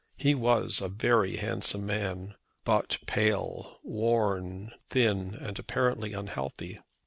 [0.17, 6.79] He was a very handsome man, but pale, worn, thin, and apparently unhealthy.